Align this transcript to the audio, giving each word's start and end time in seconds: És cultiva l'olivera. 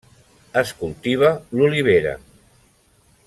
És 0.61 0.71
cultiva 0.79 1.29
l'olivera. 1.59 2.17